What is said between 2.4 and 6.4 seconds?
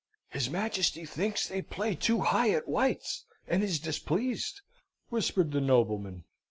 at White's, and is displeased," whispered the nobleman.